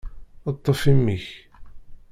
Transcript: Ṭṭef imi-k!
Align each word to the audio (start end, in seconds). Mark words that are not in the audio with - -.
Ṭṭef 0.55 0.81
imi-k! 0.91 1.25